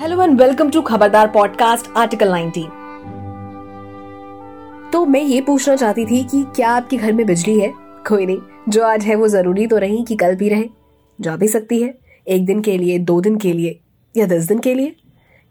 Hello 0.00 0.22
and 0.22 0.40
welcome 0.40 0.70
to 0.70 0.80
Khabardar 0.80 1.26
podcast 1.26 1.86
article 1.96 2.28
19 2.28 2.64
तो 4.92 5.06
मैं 5.06 5.22
ये 5.22 5.40
पूछना 5.40 5.76
चाहती 5.76 6.04
थी 6.04 6.24
कि 6.24 6.44
क्या 6.56 6.70
आपके 6.70 6.96
घर 6.96 7.12
में 7.12 7.26
बिजली 7.26 7.60
है? 7.60 7.72
कोई 8.08 8.26
नहीं। 8.26 8.38
जो 8.68 8.84
आज 8.84 9.04
है 9.04 9.14
वो 9.14 9.28
ज़रूरी 9.28 9.66
तो 9.66 9.78
नहीं 9.78 10.04
कि 10.04 10.16
कल 10.16 10.36
भी 10.36 10.48
रहे। 10.48 10.64
जा 11.20 11.36
भी 11.36 11.48
सकती 11.48 11.82
है। 11.82 11.98
एक 12.28 12.46
दिन 12.46 12.60
के 12.60 12.78
लिए, 12.78 12.98
दो 12.98 13.20
दिन 13.20 13.36
के 13.36 13.52
लिए 13.52 13.80
या 14.16 14.26
दस 14.26 14.44
दिन 14.44 14.58
के 14.58 14.74
लिए? 14.74 14.96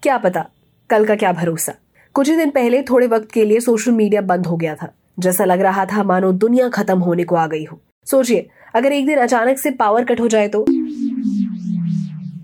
क्या 0.04 0.18
पता? 0.18 0.50
कल 0.90 1.06
का 1.06 1.16
क्या 1.16 1.34
भरोसा? 1.34 1.74
कुछ 2.14 2.30
ही 2.30 2.38
दिन 2.38 2.50
पहले 2.50 2.82
थोड़े 2.82 3.08
वक्त 3.08 3.32
के 3.32 3.46
लिए 3.46 3.60
सोशल 3.60 3.92
मीडिया 3.92 4.22
बंद 4.22 4.48
हो 4.48 4.58
गया 4.58 4.76
था। 4.76 4.94
जैसा 5.20 5.46
लग 5.46 5.62
रहा 5.62 5.86
था, 5.86 6.04
मानो 6.04 6.32
दुनिया 6.32 6.70
खत्म 6.70 7.00
होने 7.00 7.24
को 7.24 7.36
आ 7.36 7.48
गई 7.48 7.64
हो। 7.64 7.82
सोचिए, 8.06 8.50
अगर 8.76 8.92
एक 8.92 9.06
दिन 9.06 9.18
अचानक 9.18 9.58
से 9.58 9.72
पावर 9.72 10.06
कट 10.06 10.20
हो 10.20 10.28
जाए 10.28 10.48
तो? 10.48 10.66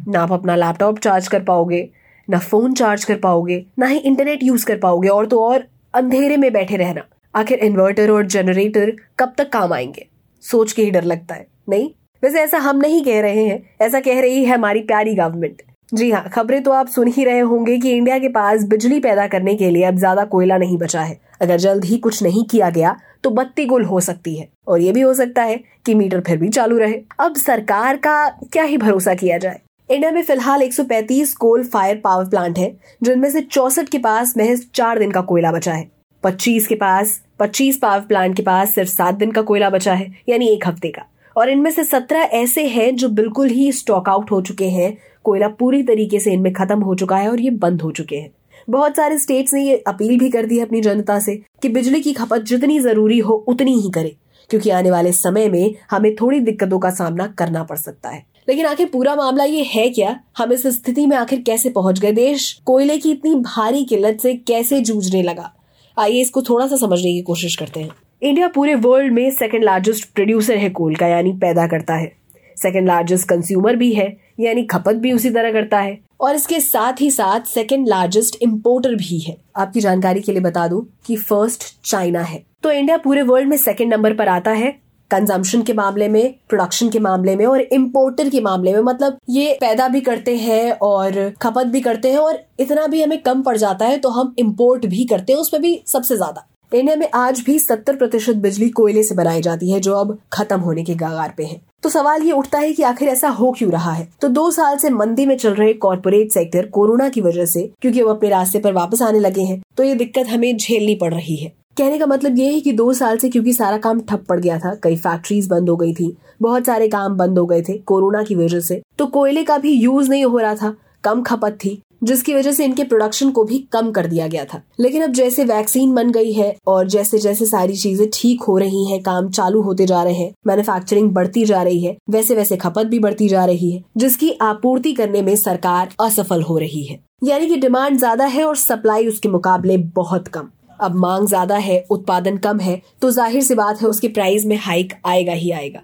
ना 0.05 0.21
आप 0.21 0.31
अपना 0.31 0.55
लैपटॉप 0.55 0.99
चार्ज 0.99 1.27
कर 1.27 1.43
पाओगे, 1.43 1.89
ना 2.27 2.39
फ़ोन 2.39 2.73
चार्ज 2.73 3.03
कर 3.05 3.17
पाओगे, 3.17 3.65
ना 3.79 3.85
ही 3.85 3.97
इंटरनेट 3.97 4.43
यूज़ 4.43 4.65
कर 4.65 4.77
पाओगे 4.77 5.09
और 5.09 5.25
तो 5.25 5.41
और 5.41 5.67
अंधेरे 5.93 6.37
में 6.37 6.51
बैठे 6.53 6.77
रहना। 6.77 7.03
आखिर 7.33 7.59
इन्वर्टर 7.59 8.11
और 8.11 8.25
जनरेटर 8.27 8.91
कब 9.19 9.33
तक 9.37 9.49
काम 9.49 9.73
आएँगे? 9.73 10.07
सोच 10.43 10.71
के 10.71 10.83
ही 10.83 10.91
डर 10.91 11.03
लगता 11.03 11.35
है, 11.35 11.47
नहीं? 11.69 11.89
वैसे 12.23 12.41
ऐसा 12.41 12.57
हम 12.59 12.77
नहीं 12.77 13.03
कह 13.03 13.21
रहे 13.21 13.45
हैं, 13.45 13.61
ऐसा 13.81 13.99
कह 13.99 14.19
रही 14.21 14.43
है 14.43 14.53
हमारी 14.53 14.79
प्यारी 14.81 15.15
गवर्नमेंट 15.15 15.61
जी 15.91 16.09
हाँ 16.11 16.29
खबरें 16.29 16.61
तो 16.63 16.71
आप 16.71 16.87
सुन 16.87 17.07
ही 17.07 17.23
रहे 17.25 17.39
होंगे 17.39 17.77
कि 17.77 17.91
इंडिया 17.91 18.17
के 18.19 18.29
पास 18.29 18.63
बिजली 18.63 18.99
पैदा 18.99 19.25
करने 19.27 19.53
के 19.55 19.69
लिए 19.71 19.83
अब 19.83 19.97
ज़्यादा 19.97 20.23
कोयला 20.25 20.57
नहीं 20.57 20.77
बचा 20.77 21.01
है। 21.01 21.19
अगर 21.41 21.57
जल्द 21.57 21.83
ही 21.85 21.97
कुछ 21.97 22.21
नहीं 22.23 22.43
किया 22.45 22.69
गया 22.69 22.95
तो 23.23 23.29
बत्ती 23.29 23.65
गुल 23.65 23.83
हो 23.83 23.99
सकती 23.99 24.35
है। 24.35 24.47
और 24.67 24.81
ये 24.81 24.91
भी 24.91 25.01
हो 25.01 25.13
सकता 25.13 25.43
है 25.43 25.59
कि 25.85 25.95
मीटर 25.95 26.21
फिर 26.21 26.37
भी 26.37 26.49
चालू 26.49 26.77
रहे। 26.77 26.99
अब 27.19 27.35
सरकार 27.35 27.97
का 27.97 28.27
क्या 28.53 28.63
ही 28.63 28.77
भरोसा 28.77 29.13
किया 29.13 29.37
जाए? 29.37 29.59
इंडिया 29.89 30.11
में 30.11 30.21
फ़िलहाल 30.23 30.61
135 30.61 31.33
कोल 31.33 31.63
फायर 31.63 31.99
पावर 32.03 32.25
प्लांट 32.25 32.57
है, 32.57 32.77
जिनमें 33.03 33.29
से 33.29 33.41
चौसठ 33.41 33.89
के 33.89 33.97
पास 33.97 34.33
महज 34.37 34.65
चार 34.75 34.99
दिन 34.99 35.11
का 35.11 35.21
कोयला 35.21 35.51
बचा 35.51 35.73
है। 35.73 35.91
25 36.23 36.67
के 36.67 36.75
पास 36.75 37.21
25 37.39 37.77
पावर 37.77 37.99
प्लांट 37.99 38.35
के 38.35 38.43
पास 38.43 38.73
सिर्फ़ 38.75 38.89
सात 38.89 39.15
दिन 39.15 39.31
का 39.31 39.41
कोयला 39.41 39.69
बचा 39.69 39.93
है, 39.93 40.11
यानी 40.29 40.47
एक 40.47 40.67
हफ़्ते 40.67 40.89
का। 40.89 41.05
और 41.35 41.49
इनमें 41.49 41.71
से 41.71 41.83
सत्रह 41.83 42.19
ऐसे 42.19 42.67
हैं 42.67 42.95
जो 42.95 43.09
बिल्कुल 43.09 43.49
ही 43.49 43.71
स्टॉक 43.71 44.09
आउट 44.09 44.31
हो 44.31 44.41
चुके 44.41 44.69
हैं, 44.69 44.97
कोयला 45.23 45.47
पूरी 45.49 45.83
तरीके 45.83 46.19
से 46.19 46.33
इनमें 46.33 46.53
खत्म 46.53 46.79
हो 46.81 46.95
चुका 46.95 47.17
है 47.17 47.29
और 47.31 47.41
ये 47.41 47.49
बंद 47.49 47.81
हो 47.81 47.91
चुके 47.91 48.15
हैं। 48.15 48.31
बहुत 48.69 48.95
सारे 48.95 49.17
स्टेट्स 49.17 49.53
ने 49.53 49.63
ये 49.63 49.83
अपील 49.87 50.19
भी 50.19 50.29
कर 50.29 50.45
दी 50.45 50.57
है 50.57 50.65
अपनी 50.65 50.81
जनता 50.81 51.19
से 51.19 51.41
कि 51.61 51.69
बिजली 51.69 52.01
की 52.01 52.13
खपत 52.13 52.41
जितनी 52.41 52.79
ज़रूरी 52.79 53.19
हो, 53.19 53.33
उतनी 53.33 53.79
ही 53.81 53.91
करे, 53.91 54.15
क्योंकि 54.49 54.69
आने 54.69 54.91
वाले 54.91 55.11
समय 55.11 55.49
में 55.49 55.75
हमें 55.91 56.15
थोड़ी 56.15 56.39
दिक्कतों 56.39 56.79
का 56.79 56.89
सामना 56.89 57.27
करना 57.27 57.63
पड़ 57.63 57.77
सकता 57.77 58.09
है। 58.09 58.34
लेकिन 58.49 58.65
आखिर 58.65 58.87
पूरा 58.87 59.15
मामला 59.15 59.43
ये 59.43 59.63
है 59.63 59.89
क्या? 59.89 60.19
हम 60.37 60.53
इस 60.53 60.67
स्थिति 60.67 61.05
में 61.05 61.17
आखिर 61.17 61.41
कैसे 61.41 61.69
पहुँच 61.69 61.99
गए? 61.99 62.11
देश 62.11 62.61
कोयले 62.65 62.97
की 62.97 63.11
इतनी 63.11 63.35
भारी 63.35 63.85
किल्लत 63.85 64.19
से 64.21 64.33
कैसे 64.33 64.79
जूझने 64.81 65.23
लगा? 65.23 65.53
आइए 65.99 66.21
इसको 66.21 66.41
थोड़ा 66.41 66.67
सा 66.67 66.75
समझने 66.75 67.13
की 67.13 67.21
कोशिश 67.21 67.55
करते 67.55 67.79
हैं। 67.79 67.89
इंडिया 68.21 68.47
पूरे 68.47 68.75
वर्ल्ड 68.75 69.13
में 69.13 69.31
सेकेंड 69.31 69.63
लार्जेस्ट 69.63 70.09
प्रोड्यूसर 70.09 70.57
है 70.57 70.69
कोल 70.69 70.95
का 70.95 71.07
यानी 71.07 71.31
पैदा 71.31 71.67
करता 71.67 71.95
है। 71.95 72.11
सेकेंड 72.57 72.87
लार्जेस्ट 72.87 73.29
कंज्यूमर 73.29 73.75
भी 73.75 73.93
है 73.93 74.17
यानी 74.39 74.63
खपत 74.63 74.95
भी 74.95 75.11
उसी 75.11 75.29
तरह 75.29 75.51
करता 75.51 75.79
है। 75.79 75.99
और 76.21 76.35
इसके 76.35 76.59
साथ 76.59 77.01
ही 77.01 77.11
साथ 77.11 77.41
सेकेंड 77.41 77.87
लार्जेस्ट 77.87 78.37
इम्पोर्टर 78.41 78.95
भी 78.95 79.19
है। 79.19 79.37
आपकी 79.57 79.79
जानकारी 79.79 80.21
के 80.21 80.31
लिए 80.31 80.41
बता 80.41 80.67
दूँ 80.67 80.87
कि 81.05 81.15
फ़र्स्ट 81.15 81.63
चाइना 81.85 82.21
है। 82.21 82.43
तो 82.63 82.71
इंडिया 82.71 82.97
पूरे 82.97 83.21
वर्ल्ड 83.21 83.49
में 83.49 83.57
सेकेंड 83.57 83.93
नंबर 83.93 84.13
पर 84.13 84.27
आता 84.27 84.51
है 84.51 84.84
कंजम्पशन 85.11 85.61
के 85.61 85.73
मामले 85.73 86.07
में 86.09 86.33
प्रोडक्शन 86.49 86.89
के 86.89 86.99
मामले 86.99 87.35
में 87.35 87.45
और 87.45 87.61
इम्पोर्टर 87.61 88.29
के 88.29 88.41
मामले 88.41 88.73
में 88.73 88.81
मतलब 88.83 89.17
ये 89.29 89.57
पैदा 89.61 89.87
भी 89.87 90.01
करते 90.01 90.35
हैं 90.37 90.71
और 90.83 91.29
खपत 91.41 91.67
भी 91.67 91.81
करते 91.81 92.11
हैं 92.11 92.17
और 92.19 92.43
इतना 92.59 92.87
भी 92.87 93.01
हमें 93.03 93.21
कम 93.21 93.41
पड़ 93.43 93.57
जाता 93.57 93.85
है 93.85 93.97
तो 93.97 94.09
हम 94.09 94.33
इम्पोर्ट 94.39 94.85
भी 94.87 95.05
करते 95.05 95.33
हैं, 95.33 95.39
उसमें 95.39 95.61
भी 95.61 95.81
सबसे 95.87 96.15
ज़्यादा। 96.15 96.47
इंडिया 96.71 96.95
में 96.95 97.09
आज 97.15 97.39
भी 97.39 97.57
सत्तर 97.59 97.95
प्रतिशत 97.95 98.35
बिजली 98.37 98.69
कोयले 98.69 99.03
से 99.03 99.15
बनाई 99.15 99.41
जाती 99.41 99.69
है, 99.71 99.79
जो 99.79 99.93
अब 99.95 100.17
खत्म 100.33 100.59
होने 100.59 100.83
के 100.83 100.95
गागार 100.95 101.33
पे 101.37 101.43
है। 101.43 101.59
तो 101.83 101.89
सवाल 101.89 102.23
ये 102.23 102.31
उठता 102.33 102.59
है 102.59 102.71
कि 102.73 102.83
आखिर 102.83 103.09
ऐसा 103.09 103.29
हो 103.29 103.51
क्यों 103.51 103.71
रहा 103.71 103.91
है? 103.91 104.07
तो 104.21 104.27
दो 104.29 104.49
साल 104.51 104.77
से 104.77 104.89
मंदी 104.91 105.25
में 105.25 105.35
चल 105.37 105.53
रहे 105.53 105.73
कॉर्पोरेट 105.75 106.31
सेक्टर 106.31 106.65
कोरोना 106.69 107.09
की 107.09 107.21
वजह 107.21 107.45
से, 107.45 107.69
क्योंकि 107.81 108.01
वो 108.01 108.13
अपने 108.13 108.29
रास्ते 108.29 108.59
पर 108.59 108.73
वापस 108.73 109.01
आने 109.01 109.19
लगे 109.19 109.41
हैं 109.43 109.61
तो 109.77 109.83
ये 109.83 109.95
दिक्कत 109.95 110.27
हमें 110.27 110.55
झेलनी 110.57 110.95
पड़ 110.95 111.13
रही 111.13 111.35
है। 111.35 111.51
कहने 111.77 111.97
का 111.99 112.05
मतलब 112.05 112.37
ये 112.37 112.51
है 112.53 112.59
कि 112.59 112.71
दो 112.71 112.91
साल 112.93 113.17
से 113.17 113.29
क्योंकि 113.29 113.53
सारा 113.53 113.77
काम 113.77 113.99
ठप 114.01 114.23
पड़ 114.29 114.39
गया 114.39 114.57
था, 114.59 114.73
कई 114.83 114.95
फैक्ट्रीज 114.97 115.47
बंद 115.47 115.69
हो 115.69 115.75
गई 115.75 115.93
थी, 115.93 116.15
बहुत 116.41 116.65
सारे 116.65 116.87
काम 116.87 117.15
बंद 117.17 117.39
हो 117.39 117.45
गए 117.45 117.61
थे 117.61 117.77
कोरोना 117.79 118.21
की 118.23 118.35
वजह 118.35 118.59
से। 118.59 118.81
तो 118.97 119.05
कोयले 119.07 119.43
का 119.43 119.57
भी 119.57 119.71
यूज़ 119.71 120.09
नहीं 120.09 120.23
हो 120.25 120.37
रहा 120.37 120.55
था, 120.55 120.73
कम 121.03 121.21
खपत 121.21 121.57
थी, 121.63 121.81
जिसकी 122.03 122.33
वजह 122.33 122.51
से 122.51 122.65
इनके 122.65 122.83
प्रोडक्शन 122.83 123.31
को 123.31 123.43
भी 123.43 123.57
कम 123.73 123.91
कर 123.91 124.07
दिया 124.07 124.27
गया 124.27 124.45
था। 124.45 124.61
लेकिन 124.79 125.03
अब 125.03 125.11
जैसे 125.11 125.43
वैक्सीन 125.43 125.93
बन 125.95 126.11
गई 126.11 126.31
है 126.33 126.55
और 126.67 126.87
जैसे 126.87 127.19
जैसे 127.19 127.45
सारी 127.45 127.75
चीज़ें 127.75 128.07
ठीक 128.13 128.43
हो 128.43 128.57
रही 128.57 128.85
हैं, 128.85 129.01
काम 129.03 129.29
चालू 129.29 129.61
होते 129.61 129.85
जा 129.85 130.03
रहे 130.03 130.13
हैं 130.13 130.33
मैन्युफैक्चरिंग 130.47 131.11
बढ़ती 131.11 131.45
जा 131.45 131.61
रही 131.63 131.83
है, 131.83 131.95
वैसे 132.09 132.35
वैसे 132.35 132.57
खपत 132.57 132.85
भी 132.85 132.99
बढ़ती 132.99 133.29
जा 133.29 133.45
रही 133.45 133.71
है, 133.71 133.83
जिसकी 133.97 134.31
आपूर्ति 134.43 134.93
करने 134.93 135.21
में 135.21 135.35
सरकार 135.37 135.89
असफल 135.99 136.41
हो 136.41 136.57
रही 136.57 136.83
है। 136.83 136.99
यानी 137.23 137.47
कि 137.47 137.55
डिमांड 137.57 137.97
ज़्यादा 137.97 138.25
है 138.25 138.45
और 138.45 138.55
सप्लाई 138.57 139.07
उसके 139.07 139.29
मुकाबले 139.29 139.77
बहुत 139.95 140.27
कम। 140.27 140.49
अब 140.79 140.95
मांग 140.95 141.27
ज़्यादा 141.27 141.55
है, 141.57 141.83
उत्पादन 141.91 142.37
कम 142.37 142.59
है 142.59 142.81
तो 143.01 143.11
ज़ाहिर 143.11 143.43
सी 143.43 143.55
बात 143.55 143.81
है 143.81 143.87
उसके 143.87 144.07
प्राइस 144.09 144.45
में 144.45 144.55
हाइक 144.57 144.93
आएगा 145.05 145.33
ही 145.33 145.51
आएगा। 145.51 145.81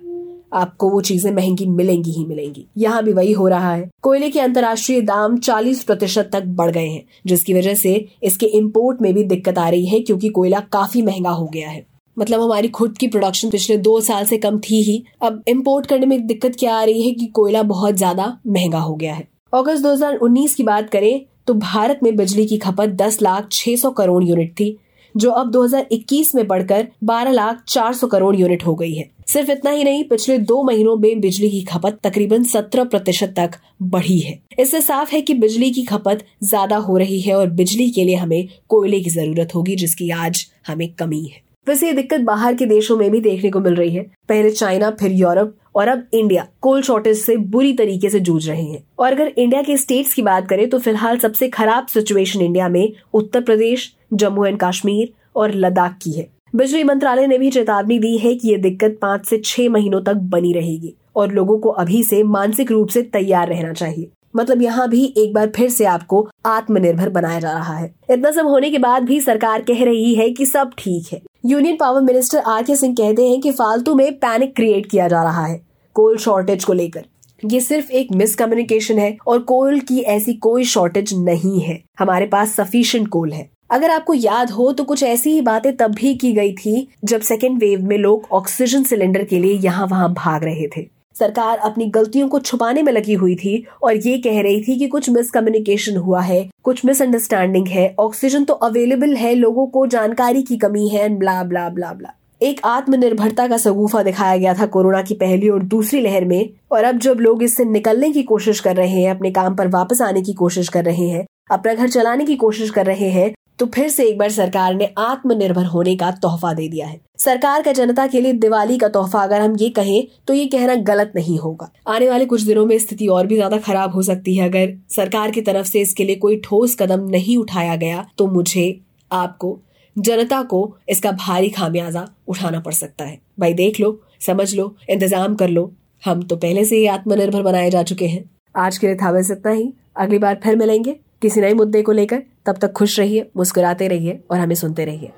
आपको 0.53 0.89
वो 0.89 0.99
चीज़ें 1.01 1.31
महँगी 1.31 1.65
मिलेंगी 1.67 2.11
ही 2.11 2.25
मिलेंगी। 2.25 2.65
यहाँ 2.77 3.03
भी 3.03 3.13
वही 3.13 3.31
हो 3.31 3.47
रहा 3.47 3.73
है। 3.73 3.89
कोयले 4.01 4.29
के 4.29 4.39
अंतर्राष्ट्रीय 4.39 5.01
दाम 5.01 5.37
40 5.39 5.83
प्रतिशत 5.83 6.29
तक 6.33 6.45
बढ़ 6.45 6.71
गए 6.71 6.87
हैं, 6.87 7.03
जिसकी 7.27 7.53
वजह 7.53 7.75
से 7.75 7.93
इसके 8.23 8.45
इम्पोर्ट 8.57 9.01
में 9.01 9.13
भी 9.13 9.23
दिक्कत 9.25 9.57
आ 9.57 9.69
रही 9.69 9.85
है, 9.85 9.99
क्योंकि 9.99 10.29
कोयला 10.29 10.59
काफ़ी 10.73 11.01
महँगा 11.01 11.29
हो 11.29 11.45
गया 11.45 11.69
है। 11.69 11.85
मतलब 12.17 12.41
हमारी 12.41 12.67
खुद 12.69 12.97
की 12.97 13.07
प्रोडक्शन 13.07 13.49
पिछले 13.49 13.77
दो 13.79 13.99
साल 14.01 14.25
से 14.25 14.37
कम 14.37 14.59
थी 14.59 14.81
ही। 14.83 15.03
अब 15.21 15.41
इम्पोर्ट 15.47 15.85
करने 15.85 16.05
में 16.05 16.25
दिक्कत 16.27 16.55
क्या 16.59 16.75
आ 16.75 16.83
रही 16.83 17.01
है 17.01 17.11
कि 17.13 17.25
कोयला 17.25 17.63
बहुत 17.65 17.95
ज़्यादा 17.95 18.25
महँगा 18.47 18.79
हो 18.79 18.95
गया 18.95 19.13
है। 19.13 19.27
अगस्त 19.53 19.83
2019 19.83 20.55
की 20.55 20.63
बात 20.63 20.89
करें 20.89 21.25
तो 21.51 21.55
भारत 21.55 21.99
में 22.03 22.15
बिजली 22.15 22.45
की 22.45 22.57
खपत 22.57 22.89
10 22.89 23.21
लाख 23.21 23.47
600 23.51 23.89
करोड़ 23.91 24.23
यूनिट 24.23 24.51
थी, 24.51 24.77
जो 25.15 25.31
अब 25.31 25.49
2021 25.51 26.35
में 26.35 26.47
बढ़कर 26.47 26.87
12 27.03 27.31
लाख 27.31 27.63
400 27.67 28.07
करोड़ 28.07 28.35
यूनिट 28.35 28.65
हो 28.65 28.75
गई 28.75 28.93
है। 28.93 29.09
सिर्फ़ 29.27 29.51
इतना 29.51 29.71
ही 29.71 29.83
नहीं, 29.83 30.03
पिछले 30.03 30.37
दो 30.37 30.63
महीनों 30.63 30.95
में 30.95 31.19
बिजली 31.21 31.49
की 31.49 31.61
खपत 31.61 31.99
तकरीबन 32.03 32.43
17 32.43 32.83
प्रतिशत 32.83 33.33
तक 33.37 33.51
बढ़ी 33.81 34.19
है। 34.19 34.39
इससे 34.59 34.81
साफ़ 34.81 35.11
है 35.11 35.21
कि 35.21 35.33
बिजली 35.33 35.71
की 35.71 35.81
खपत 35.81 36.23
ज़्यादा 36.43 36.77
हो 36.77 36.97
रही 36.97 37.19
है 37.21 37.35
और 37.35 37.49
बिजली 37.49 37.89
के 37.91 38.03
लिए 38.03 38.15
हमें 38.15 38.47
कोयले 38.69 39.01
की 39.01 39.09
ज़रूरत 39.09 39.55
होगी, 39.55 39.75
जिसकी 39.75 40.09
आज 40.09 40.47
हमें 40.67 40.93
कमी 40.93 41.23
है। 41.25 41.41
वैसे 41.67 41.87
ये 41.87 41.93
दिक्कत 41.93 42.21
बाहर 42.21 42.55
के 42.55 42.65
देशों 42.65 42.97
में 42.97 43.11
भी 43.11 43.19
देखने 43.21 43.49
को 43.49 43.59
मिल 43.59 43.75
रही 43.75 43.89
है। 43.89 44.03
पहले 44.29 44.51
चाइना, 44.51 44.91
फिर 44.91 45.11
यूरोप 45.11 45.55
और 45.75 45.87
अब 45.87 46.03
इंडिया 46.13 46.47
कोल 46.61 46.81
शॉर्टेज 46.81 47.17
से 47.17 47.35
बुरी 47.37 47.73
तरीके 47.73 48.09
से 48.09 48.19
जूझ 48.19 48.47
रहे 48.49 48.63
हैं। 48.63 48.83
और 48.99 49.11
अगर 49.11 49.27
इंडिया 49.27 49.61
के 49.61 49.77
स्टेट्स 49.77 50.13
की 50.13 50.21
बात 50.21 50.47
करें 50.47 50.67
तो 50.69 50.79
फ़िलहाल 50.79 51.17
सबसे 51.17 51.49
खराब 51.49 51.87
सिचुएशन 51.87 52.41
इंडिया 52.41 52.69
में 52.69 52.91
उत्तर 53.13 53.41
प्रदेश, 53.41 53.93
जम्मू 54.13 54.45
एंड 54.45 54.57
कश्मीर 54.63 55.13
और 55.35 55.53
लद्दाख 55.55 55.97
की 56.03 56.11
है। 56.11 56.27
बिजली 56.55 56.83
मंत्रालय 56.83 57.27
ने 57.27 57.37
भी 57.37 57.51
चेतावनी 57.51 57.99
दी 57.99 58.17
है 58.17 58.33
कि 58.35 58.49
ये 58.49 58.57
दिक्कत 58.57 58.97
पाँच 59.01 59.25
से 59.25 59.37
छह 59.37 59.69
महीनों 59.69 60.01
तक 60.01 60.15
बनी 60.31 60.53
रहेगी 60.53 60.93
और 61.15 61.31
लोगों 61.31 61.57
को 61.59 61.69
अभी 61.69 62.03
से 62.03 62.23
मानसिक 62.23 62.71
रूप 62.71 62.89
से 62.89 63.01
तैयार 63.03 63.47
रहना 63.47 63.73
चाहिए। 63.73 64.09
मतलब 64.33 64.61
यहाँ 64.61 64.87
भी 64.89 65.03
एक 65.17 65.33
बार 65.33 65.51
फिर 65.55 65.69
से 65.69 65.85
आपको 65.87 66.27
आत्मनिर्भर 66.47 67.09
बनाया 67.09 67.39
जा 67.39 67.51
रहा 67.51 67.75
है। 67.75 67.93
इतना 68.11 68.31
सब 68.31 68.47
होने 68.47 68.69
के 68.71 68.77
बाद 68.79 69.03
भी 69.03 69.19
सरकार 69.21 69.61
कह 69.61 69.83
रही 69.83 70.13
है 70.15 70.29
कि 70.31 70.45
सब 70.45 70.71
ठीक 70.77 71.07
है। 71.13 71.21
यूनियन 71.45 71.77
पावर 71.77 72.01
मिनिस्टर 72.01 72.39
आर 72.39 72.63
के 72.63 72.75
सिंह 72.75 72.93
कहते 72.95 73.27
हैं 73.29 73.39
कि 73.41 73.51
फालतू 73.51 73.95
में 73.95 74.11
पैनिक 74.15 74.55
क्रिएट 74.55 74.89
किया 74.91 75.07
जा 75.07 75.23
रहा 75.23 75.45
है, 75.45 75.61
कोल 75.95 76.17
शॉर्टेज 76.17 76.63
को 76.63 76.73
लेकर। 76.73 77.05
ये 77.43 77.59
सिर्फ़ 77.61 77.91
एक 77.91 78.11
मिसकम्युनिकेशन 78.11 78.99
है 78.99 79.15
और 79.27 79.39
कोल 79.41 79.79
की 79.81 79.99
ऐसी 79.99 80.33
कोई 80.39 80.63
शॉर्टेज 80.65 81.13
नहीं 81.19 81.59
है। 81.59 81.81
हमारे 81.99 82.25
पास 82.27 82.55
सफिशिएंट 82.55 83.07
कोल 83.07 83.31
है। 83.31 83.49
अगर 83.71 83.91
आपको 83.91 84.13
याद 84.13 84.49
हो 84.51 84.71
तो 84.71 84.83
कुछ 84.83 85.03
ऐसी 85.03 85.31
ही 85.31 85.41
बातें 85.41 85.75
तब 85.77 85.91
भी 85.91 86.13
की 86.15 86.31
गई 86.33 86.53
थी 86.55 86.87
जब 87.03 87.21
सेकेंड 87.23 87.59
वेव 87.59 87.83
में 87.83 87.97
लोग 87.97 88.27
ऑक्सीजन 88.31 88.83
सिलेंडर 88.83 89.23
के 89.23 89.39
लिए 89.39 89.53
यहाँ 89.59 89.87
वहाँ 89.87 90.11
भाग 90.13 90.43
रहे 90.43 90.67
थे। 90.67 90.81
सरकार 91.15 91.57
अपनी 91.57 91.85
गलतियों 91.87 92.27
को 92.27 92.39
छुपाने 92.39 92.83
में 92.83 92.91
लगी 92.93 93.13
हुई 93.13 93.35
थी 93.35 93.63
और 93.83 93.95
ये 93.97 94.17
कह 94.17 94.41
रही 94.41 94.61
थी 94.63 94.77
कि 94.79 94.87
कुछ 94.87 95.09
मिसकम्युनिकेशन 95.09 95.97
हुआ 95.97 96.21
है, 96.21 96.49
कुछ 96.63 96.85
मिसअंडरस्टैंडिंग 96.85 97.67
है 97.67 97.93
ऑक्सीजन 97.99 98.43
तो 98.43 98.53
अवेलेबल 98.53 99.15
है, 99.15 99.33
लोगों 99.35 99.67
को 99.67 99.85
जानकारी 99.87 100.41
की 100.41 100.57
कमी 100.57 100.87
है 100.87 101.09
ब्ला 101.09 101.43
ब्ला 101.43 101.67
ब्ला 101.69 101.93
ब्ला 101.93 102.13
एक 102.41 102.61
आत्मनिर्भरता 102.65 103.47
का 103.47 103.57
सगुफा 103.57 104.01
दिखाया 104.03 104.37
गया 104.37 104.53
था 104.53 104.65
कोरोना 104.65 105.01
की 105.01 105.13
पहली 105.13 105.49
और 105.49 105.63
दूसरी 105.63 105.99
लहर 106.01 106.25
में, 106.25 106.49
और 106.71 106.83
अब 106.83 106.99
जब 106.99 107.17
लोग 107.19 107.43
इससे 107.43 107.65
निकलने 107.65 108.09
की 108.11 108.23
कोशिश 108.23 108.59
कर 108.59 108.75
रहे 108.75 109.01
हैं, 109.01 109.11
अपने 109.11 109.31
काम 109.31 109.55
पर 109.55 109.67
वापस 109.67 110.01
आने 110.01 110.21
की 110.21 110.33
कोशिश 110.33 110.69
कर 110.69 110.85
रहे 110.85 111.07
हैं, 111.07 111.25
अपना 111.51 111.73
घर 111.73 111.89
चलाने 111.89 112.25
की 112.25 112.35
कोशिश 112.35 112.69
कर 112.69 112.85
रहे 112.85 113.09
हैं 113.09 113.31
तो 113.61 113.65
फिर 113.65 113.89
से 113.89 114.07
एक 114.09 114.17
बार 114.17 114.29
सरकार 114.31 114.73
ने 114.75 114.85
आत्मनिर्भर 114.99 115.65
होने 115.65 115.95
का 115.95 116.09
तोहफा 116.13 116.53
दे 116.53 116.67
दिया 116.69 116.85
है। 116.87 116.99
सरकार 117.19 117.61
का 117.61 117.71
जनता 117.71 118.05
के 118.07 118.21
लिए 118.21 118.33
दिवाली 118.35 118.77
का 118.77 118.87
तोहफा 118.89 119.19
अगर 119.19 119.41
हम 119.41 119.55
ये 119.59 119.69
कहें 119.69 120.07
तो 120.27 120.33
ये 120.33 120.45
कहना 120.45 120.75
गलत 120.83 121.11
नहीं 121.15 121.37
होगा। 121.39 121.69
आने 121.87 122.09
वाले 122.09 122.25
कुछ 122.25 122.41
दिनों 122.41 122.65
में 122.65 122.77
स्थिति 122.79 123.07
और 123.07 123.27
भी 123.27 123.35
ज़्यादा 123.35 123.57
खराब 123.59 123.93
हो 123.95 124.01
सकती 124.01 124.35
है। 124.35 124.47
अगर 124.49 124.73
सरकार 124.89 125.31
की 125.31 125.41
तरफ़ 125.41 125.67
से 125.67 125.81
इसके 125.81 126.03
लिए 126.03 126.15
कोई 126.15 126.39
ठोस 126.45 126.75
कदम 126.75 127.03
नहीं 127.09 127.37
उठाया 127.37 127.75
गया 127.75 128.05
तो 128.17 128.27
मुझे, 128.29 128.79
आपको, 129.11 129.57
जनता 129.95 130.41
को 130.45 130.63
इसका 130.89 131.11
भारी 131.19 131.49
खामियाजा 131.51 132.07
उठाना 132.27 132.59
पड़ 132.59 132.73
सकता 132.73 133.05
है। 133.05 133.19
भाई 133.39 133.53
देख 133.53 133.79
लो, 133.79 133.99
समझ 134.21 134.53
लो, 134.55 134.73
इंतज़ाम 134.89 135.35
कर 135.35 135.49
लो। 135.49 135.71
हम 136.03 136.23
तो 136.23 136.35
पहले 136.37 136.65
से 136.65 136.77
ही 136.77 136.85
आत्मनिर्भर 136.87 137.41
बनाए 137.43 137.69
जा 137.69 137.83
चुके 137.83 138.07
हैं। 138.07 138.29
आज 138.57 138.77
के 138.77 138.87
लिए 138.87 138.95
था 138.95 139.11
बस 139.11 139.31
इतना 139.31 139.51
ही। 139.51 139.71
अगली 139.97 140.17
बार 140.19 140.39
फिर 140.43 140.55
मिलेंगे। 140.55 140.99
किसी 141.21 141.41
नए 141.41 141.53
मुद्दे 141.53 141.81
को 141.81 141.91
लेकर 141.91 142.23
तब 142.45 142.57
तक 142.57 142.71
खुश 142.71 142.99
रहिए, 142.99 143.29
मुस्कुराते 143.37 143.87
रहिए 143.87 144.19
और 144.31 144.39
हमें 144.39 144.55
सुनते 144.55 144.85
रहिए। 144.85 145.11